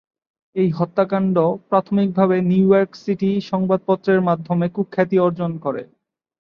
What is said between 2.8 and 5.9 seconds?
City সংবাদপত্রের মাধ্যমে কুখ্যাতি অর্জন করে।